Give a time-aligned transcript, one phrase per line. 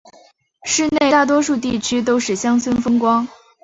[0.63, 3.27] 市内大多数地区都是乡村风光。